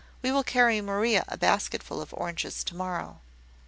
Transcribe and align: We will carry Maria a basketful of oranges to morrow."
We 0.23 0.31
will 0.31 0.43
carry 0.43 0.81
Maria 0.81 1.23
a 1.27 1.37
basketful 1.37 2.01
of 2.01 2.11
oranges 2.15 2.63
to 2.63 2.75
morrow." 2.75 3.21